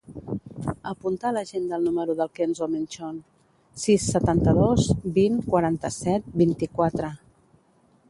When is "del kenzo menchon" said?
2.21-3.21